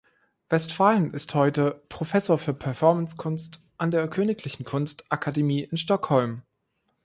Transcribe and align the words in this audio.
Westphalen 0.49 1.13
ist 1.13 1.35
heute 1.35 1.79
Professor 1.87 2.39
für 2.39 2.55
Performancekunst 2.55 3.61
an 3.77 3.91
der 3.91 4.07
Königlichen 4.07 4.63
Kunstakademie 4.65 5.61
in 5.61 5.77
Stockholm. 5.77 6.41